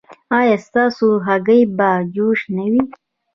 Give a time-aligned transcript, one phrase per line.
[0.37, 2.81] ایا ستاسو هګۍ به جوش نه وي؟